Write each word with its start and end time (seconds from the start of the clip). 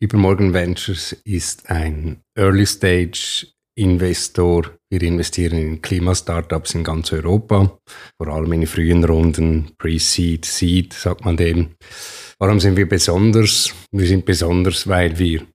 Übermorgen 0.01 0.55
Ventures 0.55 1.13
ist 1.25 1.69
ein 1.69 2.23
Early 2.35 2.65
Stage 2.65 3.49
Investor. 3.77 4.71
Wir 4.89 5.03
investieren 5.03 5.59
in 5.59 5.83
Klimastartups 5.83 6.75
in 6.75 6.85
ganz 6.85 7.13
Europa, 7.13 7.79
vor 8.17 8.29
allem 8.29 8.55
in 8.55 8.67
frühen 8.67 9.05
Runden, 9.05 9.73
Pre-Seed, 9.77 10.47
Seed, 10.47 10.95
sagt 10.95 11.23
man 11.27 11.37
dem. 11.37 11.75
Warum 12.39 12.61
sind 12.61 12.77
wir 12.77 12.89
besonders? 12.89 13.73
Wir 13.91 14.07
sind 14.07 14.25
besonders, 14.25 14.89
weil 14.89 15.19
wir 15.19 15.47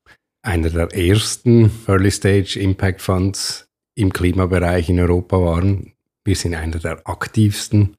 einer 0.42 0.70
der 0.70 0.94
ersten 0.96 1.72
Early 1.88 2.12
Stage 2.12 2.60
Impact 2.60 3.02
Funds 3.02 3.68
im 3.96 4.14
Klimabereich 4.14 4.90
in 4.90 5.00
Europa 5.00 5.40
waren. 5.40 5.94
Wir 6.24 6.36
sind 6.36 6.56
einer 6.56 6.80
der 6.80 7.02
aktivsten. 7.06 7.98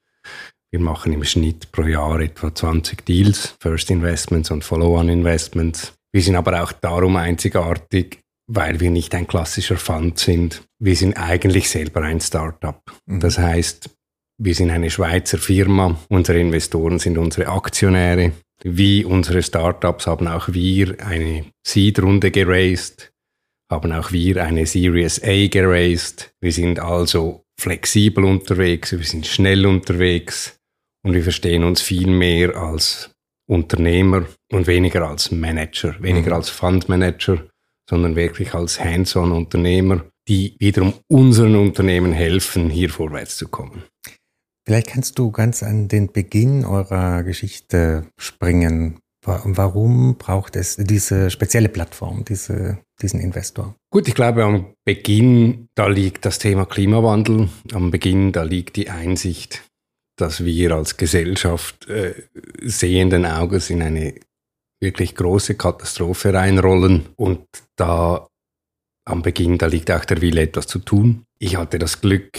Wir 0.71 0.81
machen 0.81 1.13
im 1.13 1.25
Schnitt 1.25 1.73
pro 1.73 1.83
Jahr 1.83 2.21
etwa 2.21 2.55
20 2.55 3.05
Deals, 3.05 3.57
First 3.61 3.91
Investments 3.91 4.51
und 4.51 4.65
Follow-on 4.65 5.09
Investments. 5.09 5.93
Wir 6.13 6.23
sind 6.23 6.37
aber 6.37 6.63
auch 6.63 6.73
darum 6.73 7.17
einzigartig, 7.17 8.21
weil 8.47 8.81
wir 8.81 8.91
nicht 8.91 9.15
ein 9.15 9.27
klassischer 9.27 9.77
Fund 9.77 10.19
sind. 10.19 10.63
Wir 10.79 10.97
sind 10.97 11.15
eigentlich 11.15 11.69
selber 11.69 12.03
ein 12.03 12.21
Startup. 12.21 12.81
Mhm. 13.07 13.21
Das 13.21 13.39
heißt, 13.39 13.91
wir 14.43 14.55
sind 14.55 14.71
eine 14.71 14.91
Schweizer 14.91 15.39
Firma, 15.39 16.01
unsere 16.09 16.41
Investoren 16.41 16.99
sind 16.99 17.19
unsere 17.19 17.49
Aktionäre. 17.49 18.33
Wie 18.63 19.05
unsere 19.05 19.43
Startups 19.43 20.07
haben 20.07 20.27
auch 20.29 20.49
wir 20.49 20.97
eine 21.05 21.45
Seed-Runde 21.67 22.31
geraced, 22.31 23.13
haben 23.71 23.93
auch 23.93 24.13
wir 24.13 24.43
eine 24.43 24.67
Series 24.67 25.23
A 25.23 25.47
geraced. 25.49 26.33
Wir 26.41 26.53
sind 26.53 26.79
also 26.81 27.45
flexibel 27.59 28.25
unterwegs, 28.25 28.93
wir 28.93 29.05
sind 29.05 29.27
schnell 29.27 29.67
unterwegs 29.67 30.59
und 31.05 31.15
wir 31.15 31.23
verstehen 31.23 31.65
uns 31.65 31.83
viel 31.83 32.09
mehr 32.09 32.57
als 32.57 33.11
Unternehmer 33.47 34.27
und 34.53 34.67
weniger 34.67 35.09
als 35.09 35.31
Manager, 35.31 35.95
weniger 36.01 36.31
mhm. 36.31 36.37
als 36.37 36.49
Fundmanager 36.51 37.45
sondern 37.91 38.15
wirklich 38.15 38.55
als 38.55 38.79
Hands-on-Unternehmer, 38.79 40.05
die 40.29 40.55
wiederum 40.61 40.95
unseren 41.09 41.57
Unternehmen 41.57 42.13
helfen, 42.13 42.71
hier 42.71 42.89
vorwärts 42.89 43.37
zu 43.37 43.49
kommen. 43.49 43.83
Vielleicht 44.71 44.91
kannst 44.91 45.19
du 45.19 45.33
ganz 45.33 45.65
an 45.65 45.89
den 45.89 46.13
Beginn 46.13 46.65
eurer 46.65 47.25
Geschichte 47.25 48.07
springen. 48.17 49.01
Warum 49.25 50.15
braucht 50.17 50.55
es 50.55 50.77
diese 50.77 51.33
spezielle 51.33 51.69
Plattform, 51.69 52.25
diese, 52.25 52.79
diesen 53.03 53.19
Investor? 53.19 53.75
Gut, 53.93 54.07
ich 54.07 54.15
glaube, 54.15 54.45
am 54.45 54.73
Beginn, 54.85 55.67
da 55.75 55.89
liegt 55.89 56.25
das 56.25 56.39
Thema 56.39 56.67
Klimawandel. 56.67 57.49
Am 57.73 57.91
Beginn, 57.91 58.31
da 58.31 58.45
liegt 58.45 58.77
die 58.77 58.91
Einsicht, 58.91 59.69
dass 60.17 60.45
wir 60.45 60.71
als 60.71 60.97
Gesellschaft 60.97 61.89
äh, 61.89 62.15
sehenden 62.63 63.27
Auges 63.27 63.71
in 63.71 63.83
eine 63.83 64.15
wirklich 64.81 65.17
große 65.17 65.57
Katastrophe 65.57 66.33
reinrollen 66.33 67.09
und 67.17 67.45
da 67.75 68.29
am 69.05 69.23
Beginn, 69.23 69.59
da 69.59 69.67
liegt 69.67 69.91
auch 69.91 70.05
der 70.05 70.21
Wille, 70.21 70.43
etwas 70.43 70.69
zu 70.69 70.79
tun. 70.79 71.25
Ich 71.41 71.57
hatte 71.57 71.81
das 71.81 72.01
Glück, 72.01 72.39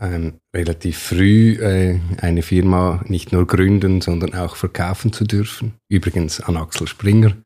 ähm, 0.00 0.38
relativ 0.54 0.98
früh 0.98 1.54
äh, 1.60 2.00
eine 2.18 2.42
Firma 2.42 3.02
nicht 3.06 3.32
nur 3.32 3.46
gründen, 3.46 4.00
sondern 4.00 4.34
auch 4.34 4.56
verkaufen 4.56 5.12
zu 5.12 5.24
dürfen. 5.24 5.74
Übrigens 5.88 6.40
an 6.40 6.56
Axel 6.56 6.88
Springer, 6.88 7.36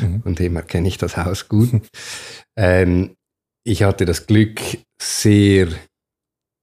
mhm. 0.00 0.22
von 0.22 0.34
dem 0.34 0.56
erkenne 0.56 0.88
ich 0.88 0.98
das 0.98 1.16
Haus 1.16 1.48
gut. 1.48 1.70
ähm, 2.58 3.14
ich 3.66 3.82
hatte 3.82 4.04
das 4.04 4.26
Glück, 4.26 4.60
sehr 5.00 5.68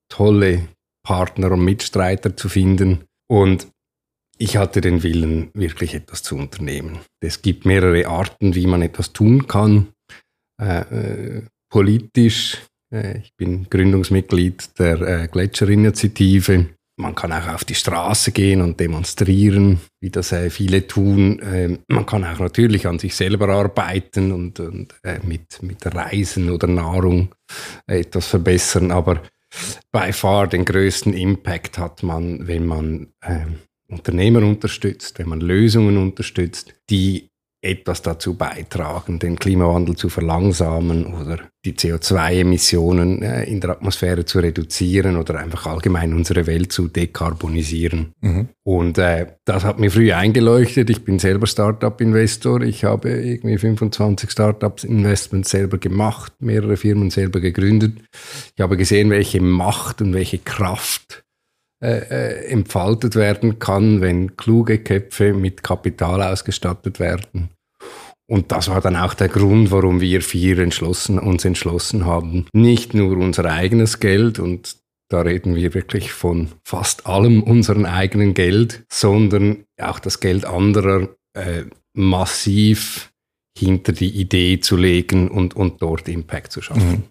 tolle 0.10 0.68
Partner 1.04 1.52
und 1.52 1.66
Mitstreiter 1.66 2.36
zu 2.36 2.50
finden. 2.50 3.06
Und 3.28 3.68
ich 4.38 4.58
hatte 4.58 4.82
den 4.82 5.04
Willen, 5.04 5.50
wirklich 5.54 5.94
etwas 5.94 6.24
zu 6.24 6.36
unternehmen. 6.36 7.00
Es 7.20 7.42
gibt 7.42 7.66
mehrere 7.66 8.08
Arten, 8.08 8.56
wie 8.56 8.68
man 8.68 8.82
etwas 8.82 9.14
tun 9.14 9.48
kann. 9.48 9.94
Äh, 10.62 10.82
äh, 10.82 11.46
politisch, 11.72 12.58
ich 12.92 13.36
bin 13.38 13.68
Gründungsmitglied 13.70 14.78
der 14.80 15.02
äh, 15.02 15.28
Gletscherinitiative. 15.28 16.68
Man 16.98 17.16
kann 17.16 17.32
auch 17.32 17.48
auf 17.48 17.64
die 17.64 17.76
Straße 17.76 18.32
gehen 18.32 18.62
und 18.62 18.80
demonstrieren, 18.80 19.80
wie 20.02 20.10
das 20.10 20.34
äh, 20.34 20.50
viele 20.50 20.86
tun. 20.88 21.42
Ähm, 21.44 21.80
man 21.88 22.06
kann 22.06 22.26
auch 22.26 22.40
natürlich 22.40 22.86
an 22.88 23.00
sich 23.00 23.16
selber 23.16 23.50
arbeiten 23.50 24.32
und, 24.32 24.60
und 24.60 24.94
äh, 25.04 25.20
mit, 25.24 25.64
mit 25.64 25.86
Reisen 25.86 26.50
oder 26.50 26.68
Nahrung 26.68 27.34
etwas 27.88 28.28
verbessern. 28.28 28.92
Aber 28.92 29.24
bei 29.92 30.12
far 30.14 30.48
den 30.48 30.66
größten 30.66 31.14
Impact 31.14 31.78
hat 31.78 32.04
man, 32.04 32.48
wenn 32.48 32.66
man 32.66 33.08
ähm, 33.24 33.56
Unternehmer 33.88 34.44
unterstützt, 34.44 35.18
wenn 35.20 35.30
man 35.30 35.42
Lösungen 35.42 35.98
unterstützt, 35.98 36.74
die 36.90 37.31
etwas 37.64 38.02
dazu 38.02 38.34
beitragen, 38.34 39.20
den 39.20 39.38
Klimawandel 39.38 39.96
zu 39.96 40.10
verlangsamen 40.10 41.14
oder 41.14 41.40
die 41.64 41.74
CO2-Emissionen 41.74 43.22
äh, 43.22 43.44
in 43.44 43.62
der 43.62 43.70
Atmosphäre 43.70 44.26
zu 44.26 44.40
reduzieren 44.40 45.16
oder 45.16 45.40
einfach 45.40 45.68
allgemein 45.68 46.14
unsere 46.14 46.48
Welt 46.48 46.72
zu 46.72 46.88
dekarbonisieren. 46.88 48.14
Mhm. 48.22 48.50
Und 48.64 48.98
äh, 48.98 49.28
das 49.46 49.64
hat 49.64 49.78
mir 49.78 49.92
früh 49.92 50.12
eingeleuchtet. 50.12 50.90
Ich 50.90 51.04
bin 51.04 51.20
selber 51.20 51.46
Startup-Investor. 51.46 52.62
Ich 52.62 52.84
habe 52.84 53.12
irgendwie 53.12 53.60
25 53.60 54.32
Startups-Investments 54.32 55.52
selber 55.52 55.78
gemacht, 55.78 56.34
mehrere 56.40 56.78
Firmen 56.78 57.12
selber 57.12 57.40
gegründet. 57.40 57.94
Ich 58.56 58.62
habe 58.62 58.76
gesehen, 58.76 59.12
welche 59.12 59.40
Macht 59.40 60.02
und 60.02 60.16
welche 60.16 60.40
Kraft 60.40 61.24
äh, 61.82 61.98
äh, 61.98 62.46
entfaltet 62.46 63.16
werden 63.16 63.60
kann, 63.60 64.02
wenn 64.02 64.38
kluge 64.38 64.80
Köpfe 64.80 65.34
mit 65.34 65.64
Kapital 65.64 66.22
ausgestattet 66.22 67.00
werden. 67.00 67.50
Und 68.28 68.52
das 68.52 68.70
war 68.70 68.82
dann 68.82 68.96
auch 68.96 69.14
der 69.14 69.28
Grund, 69.28 69.72
warum 69.72 70.00
wir 70.00 70.22
vier 70.22 70.60
entschlossen, 70.60 71.20
uns 71.20 71.44
entschlossen 71.44 72.06
haben, 72.06 72.46
nicht 72.54 72.94
nur 72.94 73.18
unser 73.18 73.46
eigenes 73.46 74.00
Geld 74.00 74.40
und 74.40 74.78
da 75.10 75.22
reden 75.22 75.56
wir 75.56 75.74
wirklich 75.74 76.14
von 76.14 76.50
fast 76.64 77.06
allem 77.06 77.44
unserem 77.44 77.86
eigenen 77.86 78.34
Geld, 78.34 78.84
sondern 78.90 79.66
auch 79.82 80.00
das 80.00 80.22
Geld 80.22 80.46
anderer 80.46 81.10
äh, 81.34 81.64
massiv 81.94 83.11
hinter 83.62 83.94
die 83.94 84.10
Idee 84.10 84.60
zu 84.60 84.76
legen 84.76 85.30
und, 85.30 85.56
und 85.56 85.82
dort 85.82 86.08
Impact 86.08 86.52
zu 86.52 86.62
schaffen. 86.62 86.90
Mhm. 86.90 87.04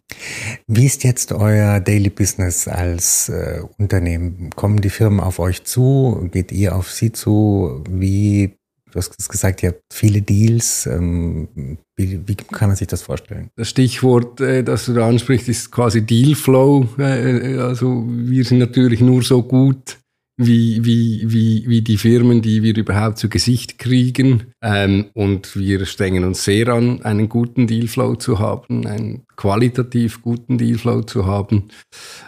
Wie 0.67 0.87
ist 0.87 1.05
jetzt 1.05 1.33
euer 1.33 1.81
Daily 1.81 2.11
Business 2.11 2.69
als 2.69 3.29
äh, 3.29 3.61
Unternehmen? 3.79 4.51
Kommen 4.57 4.81
die 4.81 4.91
Firmen 4.91 5.21
auf 5.21 5.39
euch 5.39 5.65
zu? 5.65 6.29
Geht 6.33 6.53
ihr 6.53 6.75
auf 6.75 6.91
sie 6.91 7.13
zu? 7.13 7.85
Wie, 7.89 8.57
du 8.91 8.99
hast 8.99 9.29
gesagt, 9.29 9.63
ihr 9.63 9.71
habt 9.71 9.83
viele 9.93 10.23
Deals. 10.23 10.87
Ähm, 10.87 11.79
wie, 11.97 12.21
wie, 12.27 12.35
kann 12.35 12.71
man 12.71 12.77
sich 12.77 12.89
das 12.89 13.03
vorstellen? 13.03 13.51
Das 13.57 13.69
Stichwort, 13.69 14.41
äh, 14.41 14.65
das 14.65 14.87
du 14.87 14.95
da 14.95 15.09
ansprichst, 15.09 15.49
ist 15.49 15.71
quasi 15.71 16.03
Dealflow. 16.03 16.89
Äh, 16.99 17.59
also 17.59 18.05
wir 18.09 18.45
sind 18.45 18.59
natürlich 18.59 19.01
nur 19.01 19.23
so 19.23 19.43
gut, 19.43 20.00
wie, 20.43 20.85
wie, 20.85 21.23
wie, 21.27 21.65
wie 21.69 21.83
die 21.83 21.99
Firmen, 21.99 22.41
die 22.41 22.63
wir 22.63 22.75
überhaupt 22.75 23.19
zu 23.19 23.29
Gesicht 23.29 23.79
kriegen. 23.79 24.53
Ähm, 24.63 25.07
und 25.13 25.55
wir 25.55 25.85
strengen 25.85 26.25
uns 26.25 26.45
sehr 26.45 26.69
an, 26.69 27.03
einen 27.03 27.29
guten 27.29 27.67
Dealflow 27.67 28.17
zu 28.17 28.39
haben, 28.39 28.87
einen 28.87 29.27
qualitativ 29.37 30.23
guten 30.23 30.57
Dealflow 30.57 31.03
zu 31.03 31.27
haben. 31.27 31.69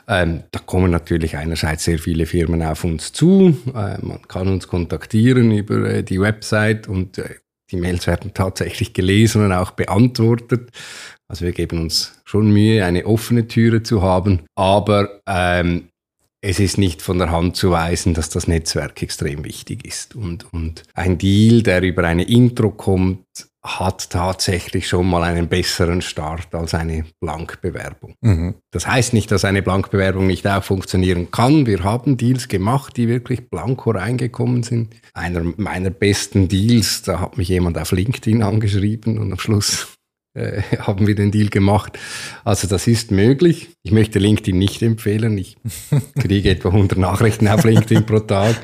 Ähm, 0.07 0.43
da 0.51 0.61
kommen 0.61 0.91
natürlich 0.91 1.37
einerseits 1.37 1.85
sehr 1.85 1.99
viele 1.99 2.27
Firmen 2.27 2.63
auf 2.63 2.85
uns 2.85 3.13
zu. 3.13 3.57
Äh, 3.69 4.05
man 4.05 4.21
kann 4.29 4.49
uns 4.49 4.69
kontaktieren 4.69 5.51
über 5.51 5.89
äh, 5.89 6.03
die 6.03 6.21
Website 6.21 6.89
und 6.89 7.17
äh, 7.17 7.37
die 7.71 7.77
Mails 7.77 8.07
werden 8.07 8.33
tatsächlich 8.35 8.93
gelesen 8.93 9.43
und 9.47 9.53
auch 9.53 9.71
beantwortet. 9.71 10.69
Also 11.29 11.47
wir 11.47 11.53
geben 11.53 11.81
uns 11.81 12.21
schon 12.27 12.53
Mühe, 12.53 12.85
eine 12.85 13.07
offene 13.07 13.49
Türe 13.49 13.83
zu 13.83 14.03
haben. 14.03 14.43
Aber 14.55 15.23
ähm, 15.27 15.89
es 16.43 16.59
ist 16.59 16.77
nicht 16.77 17.03
von 17.03 17.19
der 17.19 17.31
Hand 17.31 17.57
zu 17.57 17.71
weisen, 17.71 18.15
dass 18.15 18.29
das 18.29 18.49
Netzwerk 18.49 19.01
extrem 19.01 19.45
wichtig 19.45 19.87
ist. 19.87 20.17
Und, 20.17 20.53
und 20.53 20.83
ein 20.93 21.17
Deal, 21.17 21.63
der 21.63 21.83
über 21.83 22.05
eine 22.05 22.25
Intro 22.25 22.71
kommt, 22.71 23.25
hat 23.63 24.11
tatsächlich 24.11 24.89
schon 24.89 25.09
mal 25.09 25.23
einen 25.23 25.47
besseren 25.47 26.03
Start 26.03 26.53
als 26.53 26.75
eine 26.75 27.05
Blankbewerbung. 27.21 28.17
Mhm. 28.21 28.55
Das 28.73 28.89
heißt 28.89 29.13
nicht, 29.13 29.31
dass 29.31 29.45
eine 29.45 29.63
Blankbewerbung 29.63 30.27
nicht 30.27 30.45
auch 30.49 30.65
funktionieren 30.65 31.31
kann. 31.31 31.67
Wir 31.67 31.85
haben 31.85 32.17
Deals 32.17 32.49
gemacht, 32.49 32.97
die 32.97 33.07
wirklich 33.07 33.49
blanko 33.49 33.93
reingekommen 33.93 34.65
sind. 34.65 34.97
Einer 35.15 35.45
meiner 35.57 35.91
besten 35.91 36.49
Deals, 36.49 37.03
da 37.03 37.21
hat 37.21 37.39
mich 37.39 37.49
jemand 37.49 37.79
auf 37.79 37.93
LinkedIn 37.93 38.43
angeschrieben 38.43 39.19
und 39.19 39.31
am 39.31 39.39
Schluss 39.39 39.97
äh, 40.35 40.63
haben 40.79 41.07
wir 41.07 41.15
den 41.15 41.31
Deal 41.31 41.49
gemacht. 41.49 41.99
Also 42.45 42.69
das 42.69 42.87
ist 42.87 43.11
möglich. 43.11 43.71
Ich 43.83 43.93
möchte 43.93 44.19
LinkedIn 44.19 44.59
nicht 44.59 44.83
empfehlen. 44.83 45.39
Ich 45.39 45.57
kriege 46.19 46.51
etwa 46.51 46.71
100 46.71 46.99
Nachrichten 46.99 47.49
auf 47.49 47.65
LinkedIn 47.65 48.07
pro 48.07 48.21
Tag. 48.21 48.57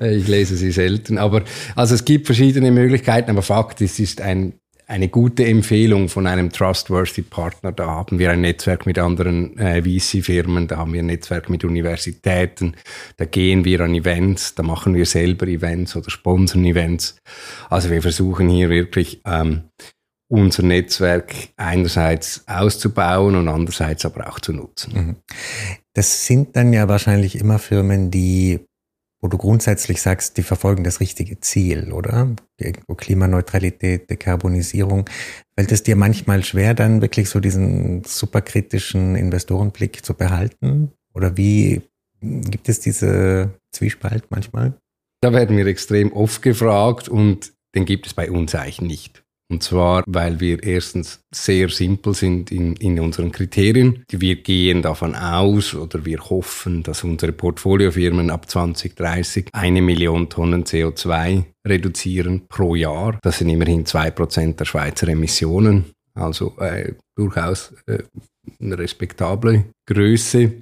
Äh, 0.00 0.16
ich 0.16 0.28
lese 0.28 0.56
sie 0.56 0.72
selten. 0.72 1.18
Aber 1.18 1.42
also 1.74 1.94
es 1.94 2.04
gibt 2.04 2.26
verschiedene 2.26 2.70
Möglichkeiten. 2.70 3.30
Aber 3.30 3.42
Fakt 3.42 3.80
ist, 3.80 3.94
es 3.94 4.00
ist 4.00 4.20
ein, 4.20 4.54
eine 4.86 5.08
gute 5.08 5.44
Empfehlung 5.44 6.08
von 6.08 6.26
einem 6.26 6.50
trustworthy 6.50 7.22
Partner. 7.22 7.72
Da 7.72 7.86
haben 7.86 8.18
wir 8.18 8.30
ein 8.30 8.40
Netzwerk 8.40 8.86
mit 8.86 8.98
anderen 8.98 9.58
äh, 9.58 9.82
VC-Firmen, 9.82 10.66
da 10.66 10.78
haben 10.78 10.94
wir 10.94 11.02
ein 11.02 11.06
Netzwerk 11.06 11.50
mit 11.50 11.62
Universitäten, 11.62 12.74
da 13.18 13.26
gehen 13.26 13.66
wir 13.66 13.80
an 13.82 13.94
Events, 13.94 14.54
da 14.54 14.62
machen 14.62 14.94
wir 14.94 15.04
selber 15.04 15.46
Events 15.46 15.94
oder 15.94 16.10
sponsern 16.10 16.64
Events. 16.64 17.16
Also 17.68 17.90
wir 17.90 18.00
versuchen 18.00 18.48
hier 18.48 18.70
wirklich 18.70 19.20
ähm, 19.26 19.64
unser 20.28 20.62
Netzwerk 20.62 21.34
einerseits 21.56 22.44
auszubauen 22.46 23.34
und 23.34 23.48
andererseits 23.48 24.04
aber 24.04 24.28
auch 24.28 24.40
zu 24.40 24.52
nutzen. 24.52 24.92
Mhm. 24.94 25.16
Das 25.94 26.26
sind 26.26 26.54
dann 26.54 26.72
ja 26.72 26.86
wahrscheinlich 26.88 27.40
immer 27.40 27.58
Firmen, 27.58 28.10
die, 28.10 28.60
wo 29.20 29.28
du 29.28 29.38
grundsätzlich 29.38 30.02
sagst, 30.02 30.36
die 30.36 30.42
verfolgen 30.42 30.84
das 30.84 31.00
richtige 31.00 31.40
Ziel, 31.40 31.92
oder? 31.92 32.36
Klimaneutralität, 32.96 34.10
Dekarbonisierung. 34.10 35.08
Fällt 35.56 35.72
es 35.72 35.82
dir 35.82 35.96
manchmal 35.96 36.44
schwer, 36.44 36.74
dann 36.74 37.00
wirklich 37.00 37.30
so 37.30 37.40
diesen 37.40 38.04
superkritischen 38.04 39.16
Investorenblick 39.16 40.04
zu 40.04 40.14
behalten? 40.14 40.92
Oder 41.14 41.36
wie 41.36 41.80
gibt 42.20 42.68
es 42.68 42.80
diese 42.80 43.50
Zwiespalt 43.72 44.24
manchmal? 44.30 44.74
Da 45.20 45.32
werden 45.32 45.56
wir 45.56 45.66
extrem 45.66 46.12
oft 46.12 46.42
gefragt 46.42 47.08
und 47.08 47.52
den 47.74 47.86
gibt 47.86 48.06
es 48.06 48.14
bei 48.14 48.30
uns 48.30 48.54
eigentlich 48.54 48.80
nicht. 48.82 49.24
Und 49.50 49.62
zwar, 49.62 50.04
weil 50.06 50.40
wir 50.40 50.62
erstens 50.62 51.20
sehr 51.34 51.70
simpel 51.70 52.14
sind 52.14 52.52
in, 52.52 52.76
in 52.76 53.00
unseren 53.00 53.32
Kriterien. 53.32 54.04
Wir 54.10 54.36
gehen 54.36 54.82
davon 54.82 55.14
aus 55.14 55.74
oder 55.74 56.04
wir 56.04 56.20
hoffen, 56.28 56.82
dass 56.82 57.02
unsere 57.02 57.32
Portfoliofirmen 57.32 58.30
ab 58.30 58.50
2030 58.50 59.48
eine 59.52 59.80
Million 59.80 60.28
Tonnen 60.28 60.64
CO2 60.64 61.44
reduzieren 61.66 62.46
pro 62.48 62.74
Jahr. 62.74 63.18
Das 63.22 63.38
sind 63.38 63.48
immerhin 63.48 63.86
zwei 63.86 64.10
Prozent 64.10 64.60
der 64.60 64.66
Schweizer 64.66 65.08
Emissionen. 65.08 65.86
Also 66.14 66.54
äh, 66.58 66.92
durchaus 67.16 67.72
äh, 67.86 68.02
eine 68.60 68.78
respektable 68.78 69.64
Größe. 69.86 70.52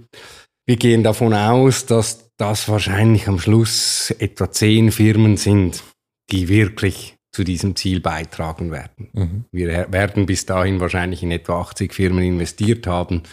Wir 0.64 0.76
gehen 0.76 1.02
davon 1.02 1.34
aus, 1.34 1.86
dass 1.86 2.30
das 2.36 2.68
wahrscheinlich 2.68 3.26
am 3.26 3.40
Schluss 3.40 4.10
etwa 4.18 4.50
zehn 4.50 4.92
Firmen 4.92 5.36
sind, 5.36 5.82
die 6.30 6.48
wirklich 6.48 7.15
zu 7.36 7.44
diesem 7.44 7.76
Ziel 7.76 8.00
beitragen 8.00 8.72
werden. 8.72 9.08
Mhm. 9.12 9.44
Wir 9.52 9.92
werden 9.92 10.24
bis 10.24 10.46
dahin 10.46 10.80
wahrscheinlich 10.80 11.22
in 11.22 11.30
etwa 11.30 11.60
80 11.60 11.92
Firmen 11.92 12.24
investiert 12.24 12.86
haben, 12.86 13.24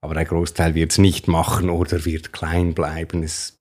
aber 0.00 0.14
der 0.14 0.24
Großteil 0.24 0.74
wird 0.74 0.90
es 0.90 0.98
nicht 0.98 1.28
machen 1.28 1.70
oder 1.70 2.04
wird 2.04 2.32
klein 2.32 2.74
bleiben. 2.74 3.22
Es, 3.22 3.60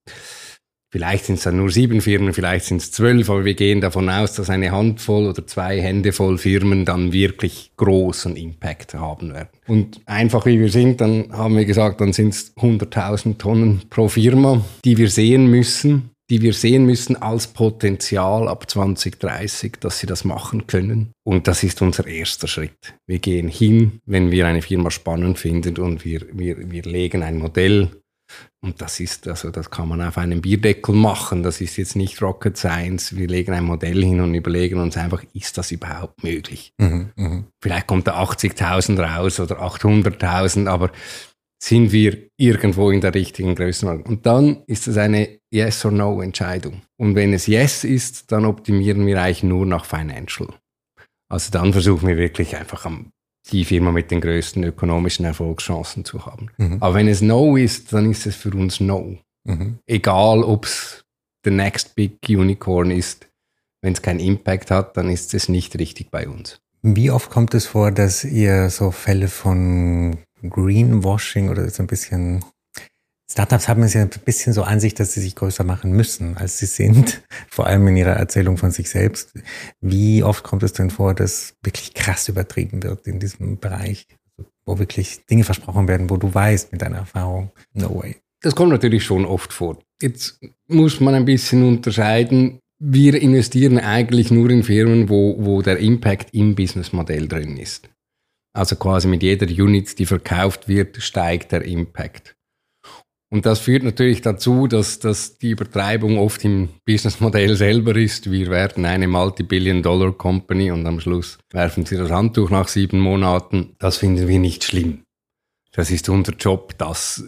vielleicht 0.92 1.26
sind 1.26 1.36
es 1.36 1.44
dann 1.44 1.58
nur 1.58 1.70
sieben 1.70 2.02
Firmen, 2.02 2.34
vielleicht 2.34 2.66
sind 2.66 2.82
es 2.82 2.92
zwölf, 2.92 3.30
aber 3.30 3.46
wir 3.46 3.54
gehen 3.54 3.80
davon 3.80 4.10
aus, 4.10 4.34
dass 4.34 4.50
eine 4.50 4.72
Handvoll 4.72 5.28
oder 5.28 5.46
zwei 5.46 5.80
Hände 5.80 6.12
voll 6.12 6.40
Firmen 6.40 6.84
dann 6.84 7.14
wirklich 7.14 7.72
großen 7.78 8.36
Impact 8.36 8.96
haben 8.96 9.36
werden. 9.36 9.50
Und 9.68 10.02
einfach 10.08 10.48
wie 10.48 10.60
wir 10.60 10.72
sind, 10.72 11.02
dann 11.02 11.32
haben 11.32 11.56
wir 11.56 11.66
gesagt, 11.66 12.02
dann 12.02 12.14
sind 12.14 12.30
es 12.30 12.58
100.000 12.58 13.38
Tonnen 13.38 13.84
pro 13.92 14.08
Firma, 14.08 14.66
die 14.84 14.98
wir 14.98 15.12
sehen 15.12 15.46
müssen 15.52 16.10
die 16.30 16.42
wir 16.42 16.54
sehen 16.54 16.86
müssen 16.86 17.16
als 17.16 17.48
Potenzial 17.48 18.48
ab 18.48 18.70
2030, 18.70 19.78
dass 19.80 20.00
sie 20.00 20.08
das 20.08 20.26
machen 20.26 20.68
können. 20.68 21.12
Und 21.24 21.48
das 21.48 21.64
ist 21.64 21.82
unser 21.82 22.06
erster 22.06 22.48
Schritt. 22.48 22.96
Wir 23.06 23.20
gehen 23.20 23.48
hin, 23.48 24.00
wenn 24.06 24.32
wir 24.32 24.46
eine 24.48 24.62
Firma 24.62 24.92
spannend 24.92 25.40
finden 25.40 25.78
und 25.78 26.04
wir, 26.04 26.22
wir, 26.34 26.70
wir 26.70 26.84
legen 26.84 27.24
ein 27.24 27.38
Modell. 27.38 27.92
Und 28.60 28.82
das 28.82 29.00
ist, 29.00 29.28
also 29.28 29.52
das 29.52 29.70
kann 29.70 29.88
man 29.88 30.02
auf 30.02 30.18
einem 30.18 30.42
Bierdeckel 30.42 30.94
machen. 30.94 31.44
Das 31.44 31.62
ist 31.62 31.78
jetzt 31.78 31.96
nicht 31.96 32.22
Rocket 32.22 32.58
Science. 32.58 33.16
Wir 33.16 33.28
legen 33.28 33.54
ein 33.54 33.64
Modell 33.64 34.04
hin 34.04 34.20
und 34.20 34.34
überlegen 34.34 34.80
uns 34.80 34.98
einfach, 34.98 35.24
ist 35.34 35.58
das 35.58 35.72
überhaupt 35.72 36.24
möglich? 36.24 36.74
Mhm, 36.78 37.12
mh. 37.16 37.44
Vielleicht 37.62 37.88
kommt 37.88 38.08
da 38.08 38.22
80.000 38.22 39.00
raus 39.00 39.40
oder 39.40 39.62
800.000, 39.62 40.68
aber 40.68 40.92
sind 41.62 41.92
wir 41.92 42.30
irgendwo 42.38 42.92
in 42.92 43.02
der 43.02 43.14
richtigen 43.14 43.56
Größenordnung. 43.56 44.06
Und 44.08 44.26
dann 44.26 44.64
ist 44.68 44.88
es 44.88 44.98
eine 44.98 45.40
Yes- 45.52 45.84
or 45.86 45.92
No-Entscheidung. 45.92 46.82
Und 46.98 47.16
wenn 47.16 47.34
es 47.34 47.48
Yes 47.48 47.84
ist, 47.84 48.32
dann 48.32 48.46
optimieren 48.46 49.06
wir 49.06 49.22
eigentlich 49.22 49.44
nur 49.44 49.66
nach 49.66 49.86
Financial. 49.86 50.48
Also 51.30 51.52
dann 51.52 51.74
versuchen 51.74 52.08
wir 52.08 52.18
wirklich 52.18 52.56
einfach 52.56 52.86
die 53.52 53.66
Firma 53.66 53.92
mit 53.92 54.12
den 54.12 54.22
größten 54.22 54.64
ökonomischen 54.64 55.26
Erfolgschancen 55.26 56.06
zu 56.06 56.26
haben. 56.26 56.50
Mhm. 56.58 56.78
Aber 56.80 56.96
wenn 56.96 57.08
es 57.08 57.22
No 57.22 57.56
ist, 57.58 57.92
dann 57.94 58.10
ist 58.12 58.26
es 58.26 58.36
für 58.36 58.52
uns 58.52 58.80
No. 58.80 59.18
Mhm. 59.46 59.80
Egal, 59.88 60.44
ob 60.44 60.66
es 60.66 61.06
the 61.44 61.52
next 61.52 61.96
big 61.96 62.18
unicorn 62.28 62.92
ist. 62.92 63.28
Wenn 63.82 63.94
es 63.94 64.02
keinen 64.02 64.20
Impact 64.20 64.72
hat, 64.72 64.98
dann 64.98 65.10
ist 65.10 65.34
es 65.34 65.50
nicht 65.50 65.78
richtig 65.78 66.12
bei 66.12 66.28
uns. 66.28 66.60
Wie 66.82 67.12
oft 67.12 67.30
kommt 67.30 67.54
es 67.54 67.66
vor, 67.66 67.92
dass 67.92 68.24
ihr 68.24 68.70
so 68.70 68.92
Fälle 68.92 69.28
von 69.28 70.18
Greenwashing 70.42 71.50
oder 71.50 71.70
so 71.70 71.84
ein 71.84 71.88
bisschen 71.88 72.44
Startups 73.30 73.68
haben 73.68 73.84
es 73.84 73.94
ja 73.94 74.04
ein 74.04 74.10
bisschen 74.24 74.54
so 74.54 74.64
an 74.64 74.80
sich, 74.80 74.94
dass 74.94 75.14
sie 75.14 75.20
sich 75.20 75.36
größer 75.36 75.66
machen 75.66 75.92
müssen, 75.92 76.38
als 76.38 76.60
sie 76.60 76.66
sind, 76.66 77.22
vor 77.50 77.68
allem 77.68 77.86
in 77.88 77.98
ihrer 77.98 78.14
Erzählung 78.14 78.58
von 78.58 78.72
sich 78.72 78.90
selbst. 78.90 79.34
Wie 79.82 80.24
oft 80.24 80.44
kommt 80.44 80.64
es 80.64 80.74
denn 80.74 80.90
vor, 80.90 81.14
dass 81.14 81.54
wirklich 81.62 81.94
krass 81.94 82.30
übertrieben 82.30 82.84
wird 82.84 83.06
in 83.06 83.20
diesem 83.20 83.60
Bereich, 83.60 84.08
wo 84.66 84.80
wirklich 84.80 85.26
Dinge 85.26 85.44
versprochen 85.44 85.90
werden, 85.90 86.10
wo 86.10 86.16
du 86.16 86.34
weißt 86.34 86.72
mit 86.72 86.82
deiner 86.82 87.00
Erfahrung, 87.00 87.52
no 87.74 88.00
way. 88.02 88.16
Das 88.42 88.56
kommt 88.56 88.72
natürlich 88.72 89.04
schon 89.04 89.26
oft 89.26 89.52
vor. 89.52 89.78
Jetzt 90.02 90.40
muss 90.68 91.00
man 91.02 91.14
ein 91.14 91.26
bisschen 91.26 91.68
unterscheiden. 91.68 92.60
Wir 92.80 93.22
investieren 93.22 93.78
eigentlich 93.80 94.32
nur 94.32 94.50
in 94.52 94.64
Firmen, 94.64 95.10
wo, 95.10 95.36
wo 95.40 95.62
der 95.62 95.80
Impact 95.80 96.34
im 96.34 96.56
Businessmodell 96.56 97.28
drin 97.28 97.58
ist. 97.58 97.90
Also 98.58 98.76
quasi 98.76 99.08
mit 99.08 99.22
jeder 99.22 99.46
Unit, 99.46 100.00
die 100.00 100.08
verkauft 100.08 100.68
wird, 100.68 100.98
steigt 100.98 101.52
der 101.52 101.64
Impact. 101.64 102.36
Und 103.30 103.46
das 103.46 103.60
führt 103.60 103.84
natürlich 103.84 104.22
dazu, 104.22 104.66
dass, 104.66 104.98
dass 104.98 105.38
die 105.38 105.52
Übertreibung 105.52 106.18
oft 106.18 106.44
im 106.44 106.70
Businessmodell 106.84 107.56
selber 107.56 107.96
ist. 107.96 108.32
Wir 108.32 108.50
werden 108.50 108.86
eine 108.86 109.08
Multi-Billion-Dollar-Company 109.08 110.72
und 110.72 110.88
am 110.88 111.00
Schluss 111.00 111.38
werfen 111.52 111.86
sie 111.86 111.98
das 111.98 112.10
Handtuch 112.10 112.50
nach 112.50 112.68
sieben 112.68 113.00
Monaten. 113.00 113.76
Das 113.78 113.98
finden 113.98 114.28
wir 114.28 114.40
nicht 114.40 114.64
schlimm. 114.64 115.04
Das 115.74 115.92
ist 115.92 116.10
unser 116.10 116.34
Job, 116.34 116.74
das 116.80 117.24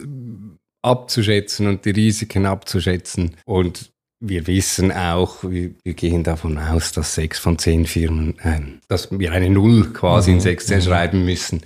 abzuschätzen 0.82 1.68
und 1.68 1.84
die 1.84 1.90
Risiken 1.90 2.44
abzuschätzen. 2.44 3.36
Und 3.44 3.89
wir 4.20 4.46
wissen 4.46 4.92
auch, 4.92 5.42
wir, 5.42 5.70
wir, 5.82 5.94
gehen 5.94 6.22
davon 6.22 6.58
aus, 6.58 6.92
dass 6.92 7.14
sechs 7.14 7.38
von 7.38 7.58
zehn 7.58 7.86
Firmen, 7.86 8.38
äh, 8.40 8.60
dass 8.86 9.10
wir 9.10 9.32
eine 9.32 9.48
Null 9.48 9.92
quasi 9.92 10.30
mhm. 10.30 10.36
in 10.36 10.40
16 10.40 10.76
mhm. 10.76 10.82
schreiben 10.82 11.24
müssen. 11.24 11.62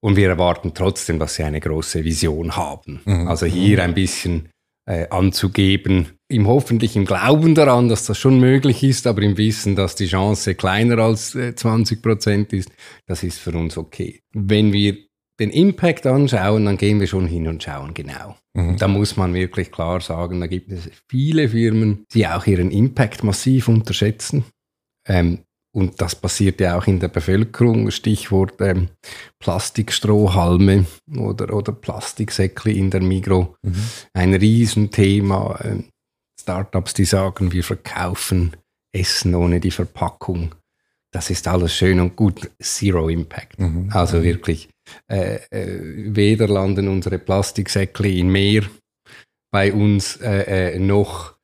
Und 0.00 0.16
wir 0.16 0.28
erwarten 0.28 0.74
trotzdem, 0.74 1.18
dass 1.18 1.34
sie 1.34 1.42
eine 1.42 1.60
große 1.60 2.04
Vision 2.04 2.54
haben. 2.54 3.00
Mhm. 3.04 3.26
Also 3.26 3.46
hier 3.46 3.82
ein 3.82 3.94
bisschen 3.94 4.50
äh, 4.86 5.08
anzugeben, 5.08 6.18
im 6.28 6.46
hoffentlichen 6.46 7.04
Glauben 7.04 7.54
daran, 7.54 7.88
dass 7.88 8.04
das 8.04 8.18
schon 8.18 8.38
möglich 8.38 8.82
ist, 8.82 9.06
aber 9.06 9.22
im 9.22 9.36
Wissen, 9.36 9.74
dass 9.74 9.96
die 9.96 10.06
Chance 10.06 10.54
kleiner 10.54 10.98
als 10.98 11.34
äh, 11.34 11.54
20 11.54 12.02
Prozent 12.02 12.52
ist, 12.52 12.70
das 13.06 13.22
ist 13.22 13.38
für 13.38 13.52
uns 13.52 13.76
okay. 13.76 14.20
Wenn 14.32 14.72
wir 14.72 15.07
den 15.40 15.50
Impact 15.50 16.06
anschauen, 16.06 16.64
dann 16.64 16.76
gehen 16.76 17.00
wir 17.00 17.06
schon 17.06 17.26
hin 17.26 17.46
und 17.46 17.62
schauen 17.62 17.94
genau. 17.94 18.36
Mhm. 18.54 18.76
Da 18.76 18.88
muss 18.88 19.16
man 19.16 19.34
wirklich 19.34 19.70
klar 19.70 20.00
sagen, 20.00 20.40
da 20.40 20.46
gibt 20.46 20.72
es 20.72 20.90
viele 21.08 21.48
Firmen, 21.48 22.04
die 22.12 22.26
auch 22.26 22.46
ihren 22.46 22.70
Impact 22.70 23.22
massiv 23.22 23.68
unterschätzen. 23.68 24.44
Ähm, 25.06 25.38
und 25.74 26.00
das 26.00 26.16
passiert 26.16 26.60
ja 26.60 26.76
auch 26.76 26.86
in 26.86 26.98
der 26.98 27.08
Bevölkerung. 27.08 27.90
Stichwort 27.90 28.60
ähm, 28.60 28.88
Plastikstrohhalme 29.38 30.86
oder, 31.16 31.54
oder 31.54 31.72
Plastiksäckli 31.72 32.76
in 32.76 32.90
der 32.90 33.02
Migro. 33.02 33.54
Mhm. 33.62 33.82
Ein 34.14 34.34
Riesenthema. 34.34 35.60
Ähm, 35.62 35.84
Startups, 36.40 36.94
die 36.94 37.04
sagen, 37.04 37.52
wir 37.52 37.62
verkaufen 37.62 38.56
Essen 38.92 39.34
ohne 39.34 39.60
die 39.60 39.70
Verpackung. 39.70 40.54
Das 41.12 41.30
ist 41.30 41.48
alles 41.48 41.74
schön 41.74 42.00
und 42.00 42.16
gut. 42.16 42.50
Zero 42.60 43.08
Impact. 43.08 43.58
Mhm. 43.58 43.90
Also 43.92 44.22
wirklich 44.22 44.68
äh, 45.10 45.36
äh, 45.50 46.14
weder 46.14 46.48
landen 46.48 46.88
unsere 46.88 47.18
Plastiksäckle 47.18 48.08
in 48.10 48.28
Meer, 48.30 48.64
bei 49.50 49.72
uns 49.72 50.16
äh, 50.16 50.74
äh, 50.74 50.78
noch 50.78 51.37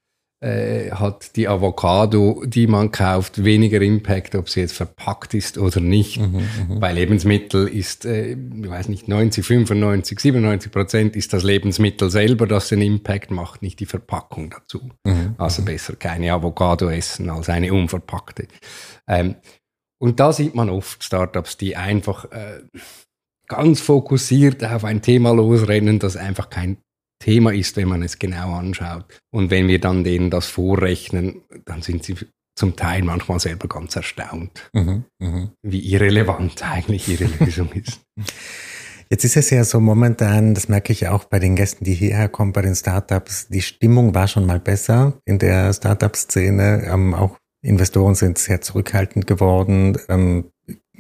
äh, 0.44 0.90
hat 0.90 1.36
die 1.36 1.48
Avocado, 1.48 2.42
die 2.44 2.66
man 2.66 2.90
kauft, 2.90 3.44
weniger 3.44 3.80
Impact, 3.80 4.34
ob 4.34 4.50
sie 4.50 4.60
jetzt 4.60 4.76
verpackt 4.76 5.32
ist 5.32 5.56
oder 5.56 5.80
nicht. 5.80 6.20
Mhm, 6.20 6.42
mhm. 6.68 6.80
Bei 6.80 6.92
Lebensmitteln 6.92 7.66
ist, 7.66 8.04
äh, 8.04 8.32
ich 8.32 8.68
weiß 8.68 8.88
nicht, 8.88 9.08
90, 9.08 9.44
95, 9.44 10.20
97 10.20 10.70
Prozent 10.70 11.16
ist 11.16 11.32
das 11.32 11.44
Lebensmittel 11.44 12.10
selber, 12.10 12.46
das 12.46 12.68
den 12.68 12.82
Impact 12.82 13.30
macht, 13.30 13.62
nicht 13.62 13.80
die 13.80 13.86
Verpackung 13.86 14.50
dazu. 14.50 14.90
Mhm, 15.04 15.34
also 15.38 15.62
mhm. 15.62 15.66
besser 15.66 15.96
keine 15.96 16.32
Avocado 16.32 16.90
essen 16.90 17.30
als 17.30 17.48
eine 17.48 17.72
unverpackte. 17.72 18.46
Ähm, 19.08 19.36
und 19.98 20.20
da 20.20 20.32
sieht 20.34 20.54
man 20.54 20.68
oft 20.68 21.02
Startups, 21.02 21.56
die 21.56 21.74
einfach 21.74 22.30
äh, 22.32 22.60
ganz 23.48 23.80
fokussiert 23.80 24.62
auf 24.62 24.84
ein 24.84 25.00
Thema 25.00 25.32
losrennen, 25.32 25.98
das 25.98 26.18
einfach 26.18 26.50
kein 26.50 26.76
Thema 27.24 27.54
ist, 27.54 27.76
wenn 27.76 27.88
man 27.88 28.02
es 28.02 28.18
genau 28.18 28.52
anschaut. 28.54 29.18
Und 29.32 29.50
wenn 29.50 29.66
wir 29.66 29.80
dann 29.80 30.04
denen 30.04 30.28
das 30.28 30.46
vorrechnen, 30.46 31.40
dann 31.64 31.80
sind 31.80 32.04
sie 32.04 32.16
zum 32.54 32.76
Teil 32.76 33.02
manchmal 33.02 33.40
selber 33.40 33.66
ganz 33.66 33.96
erstaunt, 33.96 34.68
mhm, 34.74 35.04
mh. 35.20 35.48
wie 35.62 35.80
irrelevant 35.80 36.62
eigentlich 36.62 37.08
ihre 37.08 37.24
Lösung 37.24 37.72
ist. 37.72 38.00
Jetzt 39.10 39.24
ist 39.24 39.36
es 39.36 39.50
ja 39.50 39.64
so 39.64 39.80
momentan, 39.80 40.54
das 40.54 40.68
merke 40.68 40.92
ich 40.92 41.08
auch 41.08 41.24
bei 41.24 41.38
den 41.38 41.56
Gästen, 41.56 41.84
die 41.84 41.94
hierher 41.94 42.28
kommen, 42.28 42.52
bei 42.52 42.62
den 42.62 42.74
Startups, 42.74 43.48
die 43.48 43.62
Stimmung 43.62 44.14
war 44.14 44.28
schon 44.28 44.46
mal 44.46 44.60
besser 44.60 45.18
in 45.24 45.38
der 45.38 45.72
Startup-Szene. 45.72 46.84
Ähm, 46.86 47.14
auch 47.14 47.38
Investoren 47.62 48.14
sind 48.14 48.38
sehr 48.38 48.60
zurückhaltend 48.60 49.26
geworden. 49.26 49.98
Ähm, 50.08 50.50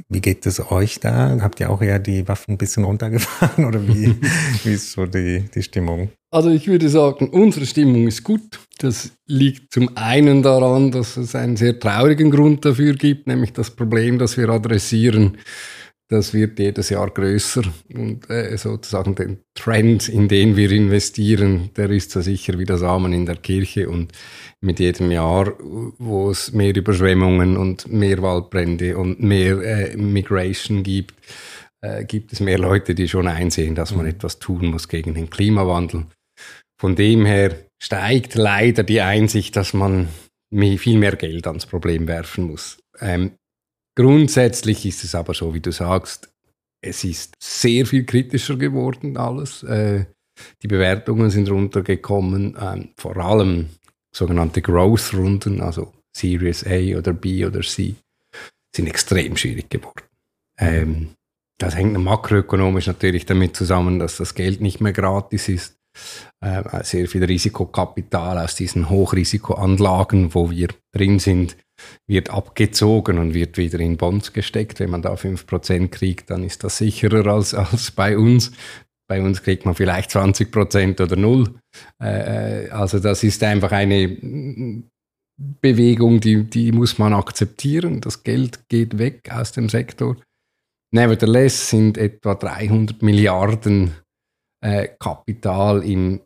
wie 0.08 0.20
geht 0.20 0.46
es 0.46 0.70
euch 0.70 1.00
da? 1.00 1.36
Habt 1.40 1.60
ihr 1.60 1.70
auch 1.70 1.82
eher 1.82 1.98
die 1.98 2.26
Waffen 2.28 2.54
ein 2.54 2.58
bisschen 2.58 2.84
runtergefahren 2.84 3.64
oder 3.66 3.86
wie, 3.86 4.14
wie 4.62 4.72
ist 4.72 4.92
so 4.92 5.06
die, 5.06 5.44
die 5.54 5.62
Stimmung? 5.62 6.10
Also 6.30 6.50
ich 6.50 6.66
würde 6.66 6.88
sagen, 6.88 7.28
unsere 7.28 7.64
Stimmung 7.64 8.08
ist 8.08 8.24
gut. 8.24 8.58
Das 8.78 9.12
liegt 9.26 9.72
zum 9.72 9.96
einen 9.96 10.42
daran, 10.42 10.90
dass 10.90 11.16
es 11.16 11.34
einen 11.34 11.56
sehr 11.56 11.78
traurigen 11.78 12.30
Grund 12.30 12.64
dafür 12.64 12.94
gibt, 12.94 13.26
nämlich 13.26 13.52
das 13.52 13.70
Problem, 13.70 14.18
das 14.18 14.36
wir 14.36 14.48
adressieren, 14.48 15.38
das 16.08 16.34
wird 16.34 16.58
jedes 16.58 16.90
Jahr 16.90 17.10
größer 17.10 17.62
und 17.94 18.28
äh, 18.28 18.56
sozusagen 18.58 19.14
den 19.14 19.38
Trend, 19.54 20.08
in 20.08 20.28
den 20.28 20.56
wir 20.56 20.70
investieren, 20.70 21.70
der 21.76 21.90
ist 21.90 22.10
so 22.10 22.20
sicher 22.20 22.58
wie 22.58 22.66
der 22.66 22.76
Samen 22.78 23.12
in 23.12 23.24
der 23.24 23.36
Kirche 23.36 23.88
und 23.88 24.12
mit 24.60 24.80
jedem 24.80 25.10
Jahr, 25.10 25.54
wo 25.98 26.30
es 26.30 26.52
mehr 26.52 26.74
Überschwemmungen 26.74 27.56
und 27.56 27.90
mehr 27.90 28.20
Waldbrände 28.20 28.98
und 28.98 29.20
mehr 29.20 29.60
äh, 29.62 29.96
Migration 29.96 30.82
gibt, 30.82 31.14
äh, 31.80 32.04
gibt 32.04 32.32
es 32.32 32.40
mehr 32.40 32.58
Leute, 32.58 32.94
die 32.94 33.08
schon 33.08 33.28
einsehen, 33.28 33.74
dass 33.74 33.94
man 33.94 34.04
mhm. 34.04 34.12
etwas 34.12 34.38
tun 34.38 34.66
muss 34.66 34.88
gegen 34.88 35.14
den 35.14 35.30
Klimawandel. 35.30 36.06
Von 36.78 36.96
dem 36.96 37.24
her 37.24 37.56
steigt 37.82 38.34
leider 38.34 38.82
die 38.82 39.00
Einsicht, 39.00 39.56
dass 39.56 39.72
man 39.72 40.08
viel 40.50 40.98
mehr 40.98 41.16
Geld 41.16 41.46
ans 41.46 41.66
Problem 41.66 42.06
werfen 42.06 42.44
muss. 42.44 42.78
Ähm, 43.00 43.32
grundsätzlich 43.94 44.86
ist 44.86 45.04
es 45.04 45.14
aber 45.14 45.34
so, 45.34 45.54
wie 45.54 45.60
du 45.60 45.72
sagst, 45.72 46.30
es 46.80 47.04
ist 47.04 47.34
sehr 47.40 47.86
viel 47.86 48.04
kritischer 48.04 48.56
geworden 48.56 49.16
alles. 49.16 49.62
Äh, 49.62 50.06
die 50.62 50.68
Bewertungen 50.68 51.30
sind 51.30 51.50
runtergekommen, 51.50 52.56
ähm, 52.60 52.90
vor 52.96 53.16
allem 53.16 53.70
sogenannte 54.14 54.62
Growth-Runden, 54.62 55.60
also 55.60 55.92
Series 56.14 56.64
A 56.66 56.98
oder 56.98 57.12
B 57.12 57.44
oder 57.44 57.60
C, 57.60 57.94
sind 58.74 58.88
extrem 58.88 59.36
schwierig 59.36 59.70
geworden. 59.70 60.02
Ähm, 60.58 61.14
das 61.58 61.76
hängt 61.76 61.96
makroökonomisch 61.98 62.86
natürlich 62.86 63.26
damit 63.26 63.56
zusammen, 63.56 63.98
dass 63.98 64.16
das 64.16 64.34
Geld 64.34 64.60
nicht 64.60 64.80
mehr 64.80 64.92
gratis 64.92 65.48
ist. 65.48 65.76
Äh, 66.40 66.82
sehr 66.82 67.06
viel 67.08 67.24
Risikokapital 67.24 68.38
aus 68.38 68.56
diesen 68.56 68.90
Hochrisikoanlagen, 68.90 70.34
wo 70.34 70.50
wir 70.50 70.68
drin 70.92 71.20
sind, 71.20 71.56
wird 72.06 72.30
abgezogen 72.30 73.18
und 73.18 73.34
wird 73.34 73.58
wieder 73.58 73.80
in 73.80 73.96
Bonds 73.96 74.32
gesteckt. 74.32 74.80
Wenn 74.80 74.90
man 74.90 75.02
da 75.02 75.14
5% 75.14 75.88
kriegt, 75.88 76.30
dann 76.30 76.44
ist 76.44 76.64
das 76.64 76.78
sicherer 76.78 77.26
als, 77.32 77.54
als 77.54 77.90
bei 77.90 78.16
uns. 78.16 78.52
Bei 79.06 79.20
uns 79.20 79.42
kriegt 79.42 79.66
man 79.66 79.74
vielleicht 79.74 80.10
20 80.12 80.50
Prozent 80.50 81.00
oder 81.00 81.16
null. 81.16 81.54
Äh, 82.02 82.66
äh, 82.66 82.70
also 82.70 82.98
das 82.98 83.22
ist 83.22 83.42
einfach 83.42 83.72
eine 83.72 84.82
Bewegung, 85.36 86.20
die, 86.20 86.44
die 86.44 86.72
muss 86.72 86.98
man 86.98 87.12
akzeptieren. 87.12 88.00
Das 88.00 88.22
Geld 88.22 88.68
geht 88.68 88.98
weg 88.98 89.30
aus 89.32 89.52
dem 89.52 89.68
Sektor. 89.68 90.16
Nevertheless 90.92 91.70
sind 91.70 91.98
etwa 91.98 92.34
300 92.34 93.02
Milliarden 93.02 93.94
äh, 94.64 94.88
Kapital 94.98 95.82
in 95.82 96.20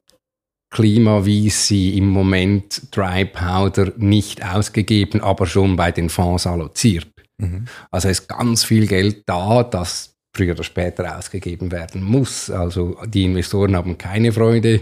Klima-VC 0.70 1.96
im 1.96 2.08
Moment 2.08 2.94
Dry 2.94 3.24
Powder 3.24 3.92
nicht 3.96 4.44
ausgegeben, 4.44 5.20
aber 5.20 5.46
schon 5.46 5.76
bei 5.76 5.92
den 5.92 6.08
Fonds 6.08 6.46
alloziert. 6.46 7.08
Mhm. 7.38 7.66
Also 7.90 8.08
ist 8.08 8.28
ganz 8.28 8.64
viel 8.64 8.86
Geld 8.86 9.22
da, 9.26 9.62
das 9.62 10.14
früher 10.34 10.52
oder 10.52 10.64
später 10.64 11.18
ausgegeben 11.18 11.72
werden 11.72 12.02
muss. 12.02 12.50
Also 12.50 12.96
die 13.06 13.24
Investoren 13.24 13.74
haben 13.76 13.98
keine 13.98 14.32
Freude, 14.32 14.80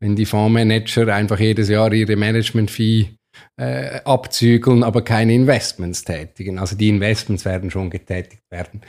wenn 0.00 0.16
die 0.16 0.26
Fondsmanager 0.26 1.14
einfach 1.14 1.38
jedes 1.38 1.68
Jahr 1.68 1.92
ihre 1.92 2.16
Management-Fee 2.16 3.16
äh, 3.60 4.00
abzügeln, 4.04 4.82
aber 4.82 5.02
keine 5.02 5.34
Investments 5.34 6.04
tätigen. 6.04 6.58
Also 6.58 6.76
die 6.76 6.88
Investments 6.88 7.44
werden 7.44 7.70
schon 7.70 7.90
getätigt 7.90 8.42
werden. 8.50 8.80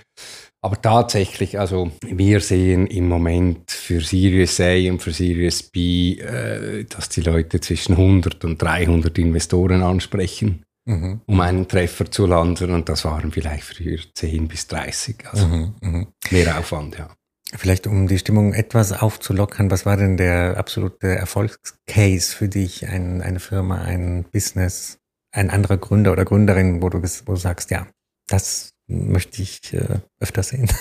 Aber 0.67 0.81
tatsächlich, 0.81 1.57
also 1.57 1.91
wir 2.05 2.41
sehen 2.41 2.87
im 2.87 3.07
Moment 3.07 3.71
für 3.71 4.01
Series 4.01 4.59
A 4.59 4.73
und 4.91 5.01
für 5.01 5.13
Series 5.13 5.63
B, 5.63 6.19
äh, 6.19 6.83
dass 6.83 7.07
die 7.07 7.21
Leute 7.21 7.61
zwischen 7.61 7.93
100 7.93 8.43
und 8.43 8.61
300 8.61 9.17
Investoren 9.17 9.81
ansprechen 9.81 10.65
mhm. 10.83 11.21
um 11.25 11.39
einen 11.39 11.69
Treffer 11.69 12.11
zu 12.11 12.25
landen. 12.25 12.71
Und 12.71 12.89
das 12.89 13.05
waren 13.05 13.31
vielleicht 13.31 13.63
früher 13.63 13.99
10 14.13 14.49
bis 14.49 14.67
30. 14.67 15.23
Also 15.31 15.47
mhm, 15.47 15.75
mhm. 15.79 16.07
mehr 16.31 16.59
Aufwand, 16.59 16.97
ja. 16.97 17.15
Vielleicht 17.55 17.87
um 17.87 18.09
die 18.09 18.19
Stimmung 18.19 18.53
etwas 18.53 18.91
aufzulockern, 18.91 19.71
was 19.71 19.85
war 19.85 19.95
denn 19.95 20.17
der 20.17 20.57
absolute 20.57 21.07
Erfolgscase 21.07 22.35
für 22.35 22.49
dich, 22.49 22.85
ein, 22.89 23.21
eine 23.21 23.39
Firma, 23.39 23.83
ein 23.83 24.25
Business, 24.33 24.97
ein 25.33 25.49
anderer 25.49 25.77
Gründer 25.77 26.11
oder 26.11 26.25
Gründerin, 26.25 26.81
wo 26.81 26.89
du, 26.89 27.01
wo 27.01 27.31
du 27.31 27.37
sagst, 27.37 27.71
ja, 27.71 27.87
das 28.27 28.73
möchte 28.87 29.41
ich 29.41 29.73
äh, 29.73 29.99
öfter 30.19 30.43
sehen? 30.43 30.69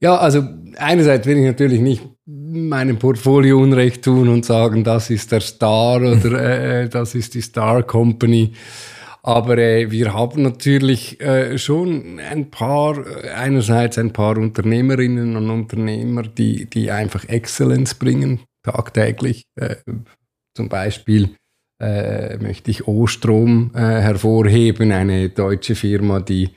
Ja, 0.00 0.16
also 0.16 0.44
einerseits 0.76 1.26
will 1.26 1.38
ich 1.38 1.44
natürlich 1.44 1.80
nicht 1.80 2.02
meinem 2.24 3.00
Portfolio 3.00 3.58
Unrecht 3.58 4.04
tun 4.04 4.28
und 4.28 4.44
sagen, 4.44 4.84
das 4.84 5.10
ist 5.10 5.32
der 5.32 5.40
Star 5.40 5.96
oder 5.96 6.40
äh, 6.40 6.84
äh, 6.84 6.88
das 6.88 7.16
ist 7.16 7.34
die 7.34 7.40
Star 7.40 7.82
Company. 7.82 8.52
Aber 9.24 9.58
äh, 9.58 9.90
wir 9.90 10.14
haben 10.14 10.42
natürlich 10.42 11.20
äh, 11.20 11.58
schon 11.58 12.20
ein 12.20 12.50
paar, 12.50 13.04
einerseits 13.34 13.98
ein 13.98 14.12
paar 14.12 14.38
Unternehmerinnen 14.38 15.36
und 15.36 15.50
Unternehmer, 15.50 16.22
die, 16.22 16.66
die 16.66 16.92
einfach 16.92 17.24
Exzellenz 17.24 17.94
bringen, 17.94 18.40
tagtäglich. 18.62 19.42
Äh, 19.56 19.76
zum 20.54 20.68
Beispiel 20.68 21.30
äh, 21.80 22.36
möchte 22.38 22.70
ich 22.70 22.88
O-Strom 22.88 23.70
äh, 23.74 23.78
hervorheben, 23.78 24.92
eine 24.92 25.28
deutsche 25.28 25.74
Firma, 25.74 26.20
die 26.20 26.50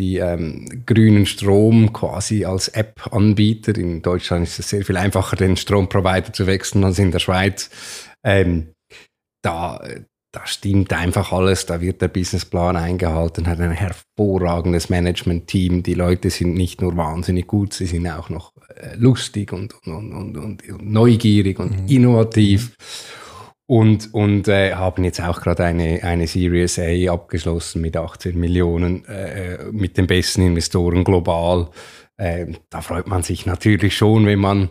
die 0.00 0.16
ähm, 0.16 0.84
grünen 0.86 1.26
Strom 1.26 1.92
quasi 1.92 2.46
als 2.46 2.68
App 2.68 3.12
anbietet. 3.12 3.76
In 3.76 4.00
Deutschland 4.00 4.46
ist 4.46 4.58
es 4.58 4.70
sehr 4.70 4.84
viel 4.84 4.96
einfacher, 4.96 5.36
den 5.36 5.56
Stromprovider 5.56 6.32
zu 6.32 6.46
wechseln 6.46 6.84
als 6.84 6.98
in 6.98 7.10
der 7.10 7.18
Schweiz. 7.18 7.68
Ähm, 8.24 8.72
da, 9.42 9.82
da 10.32 10.46
stimmt 10.46 10.92
einfach 10.92 11.32
alles, 11.32 11.66
da 11.66 11.80
wird 11.80 12.00
der 12.00 12.08
Businessplan 12.08 12.76
eingehalten, 12.76 13.46
hat 13.46 13.60
ein 13.60 13.72
hervorragendes 13.72 14.88
Management-Team. 14.88 15.82
Die 15.82 15.94
Leute 15.94 16.30
sind 16.30 16.54
nicht 16.54 16.80
nur 16.80 16.96
wahnsinnig 16.96 17.46
gut, 17.46 17.74
sie 17.74 17.86
sind 17.86 18.06
auch 18.08 18.30
noch 18.30 18.52
äh, 18.76 18.94
lustig 18.96 19.52
und, 19.52 19.74
und, 19.86 20.12
und, 20.12 20.36
und, 20.38 20.62
neugierig 20.82 21.58
und 21.58 21.82
mhm. 21.82 21.88
innovativ 21.88 22.74
und, 23.70 24.12
und 24.12 24.48
äh, 24.48 24.74
haben 24.74 25.04
jetzt 25.04 25.20
auch 25.20 25.40
gerade 25.40 25.62
eine, 25.62 26.02
eine 26.02 26.26
Series 26.26 26.76
A 26.80 27.12
abgeschlossen 27.12 27.80
mit 27.80 27.96
18 27.96 28.36
Millionen, 28.36 29.04
äh, 29.04 29.54
äh, 29.54 29.58
mit 29.70 29.96
den 29.96 30.08
besten 30.08 30.42
Investoren 30.42 31.04
global. 31.04 31.68
Äh, 32.16 32.46
da 32.68 32.80
freut 32.80 33.06
man 33.06 33.22
sich 33.22 33.46
natürlich 33.46 33.96
schon, 33.96 34.26
wenn 34.26 34.40
man 34.40 34.70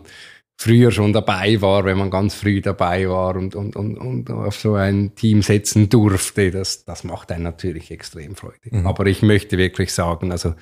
früher 0.60 0.90
schon 0.90 1.14
dabei 1.14 1.62
war, 1.62 1.86
wenn 1.86 1.96
man 1.96 2.10
ganz 2.10 2.34
früh 2.34 2.60
dabei 2.60 3.08
war 3.08 3.34
und, 3.34 3.54
und, 3.54 3.76
und, 3.76 3.96
und 3.96 4.30
auf 4.30 4.56
so 4.56 4.74
ein 4.74 5.14
Team 5.14 5.40
setzen 5.40 5.88
durfte. 5.88 6.50
Das, 6.50 6.84
das 6.84 7.02
macht 7.02 7.32
einen 7.32 7.44
natürlich 7.44 7.90
extrem 7.90 8.36
Freude. 8.36 8.58
Mhm. 8.70 8.86
Aber 8.86 9.06
ich 9.06 9.22
möchte 9.22 9.56
wirklich 9.56 9.90
sagen, 9.94 10.30
also 10.32 10.54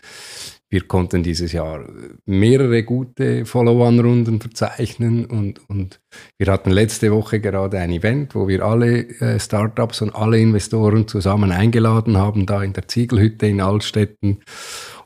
wir 0.71 0.83
konnten 0.83 1.25
dieses 1.25 1.51
Jahr 1.51 1.85
mehrere 2.27 2.85
gute 2.85 3.45
Follow-on-Runden 3.45 4.41
verzeichnen 4.41 5.25
und, 5.25 5.69
und 5.69 5.99
wir 6.37 6.53
hatten 6.53 6.71
letzte 6.71 7.11
Woche 7.11 7.41
gerade 7.41 7.79
ein 7.81 7.91
Event, 7.91 8.37
wo 8.37 8.47
wir 8.47 8.65
alle 8.65 9.09
äh, 9.21 9.41
Startups 9.41 10.03
und 10.03 10.15
alle 10.15 10.39
Investoren 10.39 11.09
zusammen 11.09 11.51
eingeladen 11.51 12.19
haben, 12.19 12.47
da 12.47 12.63
in 12.63 12.73
der 12.73 12.87
Ziegelhütte 12.87 13.47
in 13.47 13.61
Altstetten. 13.61 14.43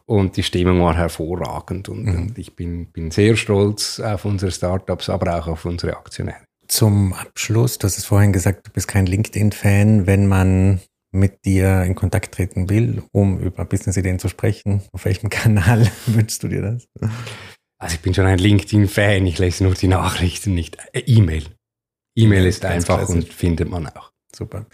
Und 0.06 0.36
die 0.36 0.42
Stimmung 0.42 0.80
war 0.80 0.96
hervorragend 0.96 1.88
und, 1.88 2.04
mhm. 2.04 2.16
und 2.16 2.38
ich 2.38 2.56
bin, 2.56 2.86
bin 2.86 3.10
sehr 3.10 3.36
stolz 3.36 4.00
auf 4.00 4.24
unsere 4.24 4.50
Startups, 4.50 5.08
aber 5.08 5.38
auch 5.38 5.46
auf 5.48 5.64
unsere 5.64 5.96
Aktionäre. 5.96 6.44
Zum 6.68 7.12
Abschluss, 7.12 7.78
du 7.78 7.86
hast 7.86 7.98
es 7.98 8.04
vorhin 8.04 8.32
gesagt, 8.32 8.66
du 8.66 8.70
bist 8.70 8.88
kein 8.88 9.06
LinkedIn-Fan, 9.06 10.06
wenn 10.06 10.26
man 10.26 10.80
mit 11.12 11.44
dir 11.44 11.82
in 11.82 11.94
Kontakt 11.94 12.34
treten 12.34 12.70
will, 12.70 13.02
um 13.12 13.38
über 13.38 13.64
Business-Ideen 13.64 14.18
zu 14.18 14.28
sprechen. 14.28 14.82
Auf 14.92 15.04
welchem 15.04 15.28
Kanal 15.30 15.90
wünschst 16.06 16.42
du 16.42 16.48
dir 16.48 16.62
das? 16.62 16.88
Also 17.78 17.94
ich 17.94 18.00
bin 18.00 18.14
schon 18.14 18.26
ein 18.26 18.38
LinkedIn-Fan, 18.38 19.26
ich 19.26 19.38
lese 19.38 19.64
nur 19.64 19.74
die 19.74 19.88
Nachrichten, 19.88 20.54
nicht 20.54 20.78
äh, 20.92 21.00
E-Mail. 21.00 21.44
E-Mail 22.16 22.46
ist 22.46 22.64
einfach 22.64 22.98
klassisch. 22.98 23.14
und 23.14 23.32
findet 23.32 23.70
man 23.70 23.88
auch. 23.88 24.11
Super. 24.34 24.66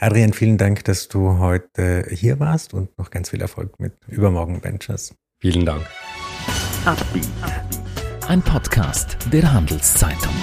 Adrian, 0.00 0.32
vielen 0.32 0.58
Dank, 0.58 0.84
dass 0.84 1.08
du 1.08 1.38
heute 1.38 2.06
hier 2.10 2.38
warst 2.38 2.74
und 2.74 2.96
noch 2.98 3.10
ganz 3.10 3.30
viel 3.30 3.40
Erfolg 3.40 3.78
mit 3.80 3.94
Übermorgen 4.08 4.62
Ventures. 4.62 5.14
Vielen 5.38 5.64
Dank. 5.64 5.86
Ein 8.28 8.42
Podcast 8.42 9.16
der 9.32 9.52
Handelszeitung. 9.52 10.34